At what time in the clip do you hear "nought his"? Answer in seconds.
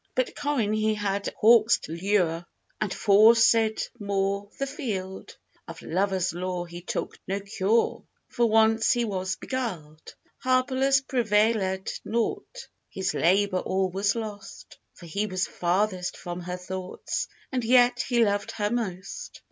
12.03-13.13